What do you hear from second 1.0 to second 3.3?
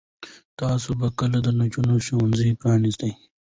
کله د نجونو ښوونځي پرانیزئ؟